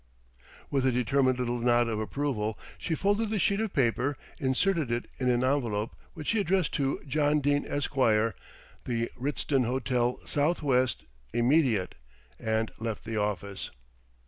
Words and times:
With 0.71 0.83
a 0.87 0.91
determined 0.91 1.37
little 1.37 1.59
nod 1.59 1.87
of 1.87 1.99
approval, 1.99 2.57
she 2.79 2.95
folded 2.95 3.29
the 3.29 3.37
sheet 3.37 3.59
of 3.61 3.71
paper, 3.71 4.17
inserted 4.39 4.89
it 4.89 5.05
in 5.19 5.29
an 5.29 5.43
envelope, 5.43 5.95
which 6.15 6.29
she 6.29 6.39
addressed 6.39 6.73
to 6.73 7.03
"John 7.07 7.39
Dene, 7.39 7.65
Esq., 7.67 7.93
The 7.93 9.11
Ritzton 9.15 9.65
Hotel, 9.65 10.19
S.W. 10.23 10.87
Immediate," 11.33 11.93
and 12.39 12.71
left 12.79 13.05
the 13.05 13.17
office. 13.17 13.69